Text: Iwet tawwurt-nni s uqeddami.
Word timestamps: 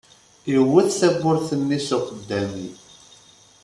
Iwet 0.55 0.89
tawwurt-nni 0.99 1.79
s 1.87 1.89
uqeddami. 1.97 2.67